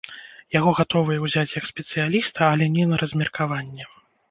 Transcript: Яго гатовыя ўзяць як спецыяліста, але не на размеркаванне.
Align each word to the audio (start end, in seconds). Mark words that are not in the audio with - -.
Яго 0.55 0.71
гатовыя 0.79 1.19
ўзяць 1.25 1.51
як 1.59 1.69
спецыяліста, 1.71 2.39
але 2.55 2.73
не 2.79 2.89
на 2.95 3.01
размеркаванне. 3.05 3.91